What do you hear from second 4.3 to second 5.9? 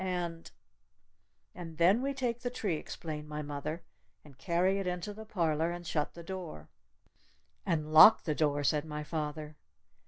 carry it into the parlor. And